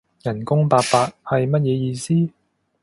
[0.23, 1.13] 人工八百？
[1.23, 2.27] 係乜嘢意思？